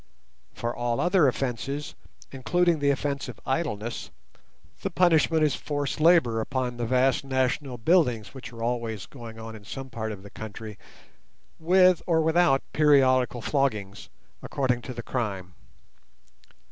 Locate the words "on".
9.37-9.55